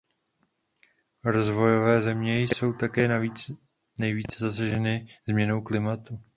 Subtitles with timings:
[1.25, 3.51] Rozvojové země jsou také navíc
[3.99, 6.23] nejvíce zasaženy změnou klimatu.